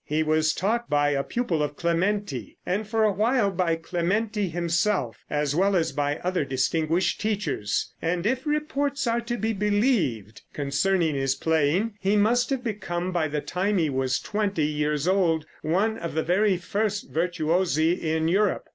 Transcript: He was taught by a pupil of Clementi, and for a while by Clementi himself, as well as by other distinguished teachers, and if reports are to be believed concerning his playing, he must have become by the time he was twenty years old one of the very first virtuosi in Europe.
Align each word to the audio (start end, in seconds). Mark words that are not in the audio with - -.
He 0.03 0.23
was 0.23 0.55
taught 0.55 0.89
by 0.89 1.09
a 1.11 1.23
pupil 1.23 1.61
of 1.61 1.75
Clementi, 1.75 2.57
and 2.65 2.87
for 2.87 3.03
a 3.03 3.11
while 3.11 3.51
by 3.51 3.75
Clementi 3.75 4.49
himself, 4.49 5.19
as 5.29 5.55
well 5.55 5.75
as 5.75 5.91
by 5.91 6.15
other 6.23 6.43
distinguished 6.43 7.21
teachers, 7.21 7.93
and 8.01 8.25
if 8.25 8.47
reports 8.47 9.05
are 9.05 9.21
to 9.21 9.37
be 9.37 9.53
believed 9.53 10.41
concerning 10.53 11.13
his 11.13 11.35
playing, 11.35 11.93
he 11.99 12.15
must 12.15 12.49
have 12.49 12.63
become 12.63 13.11
by 13.11 13.27
the 13.27 13.41
time 13.41 13.77
he 13.77 13.91
was 13.91 14.19
twenty 14.19 14.65
years 14.65 15.07
old 15.07 15.45
one 15.61 15.99
of 15.99 16.15
the 16.15 16.23
very 16.23 16.57
first 16.57 17.11
virtuosi 17.11 17.91
in 17.93 18.27
Europe. 18.27 18.69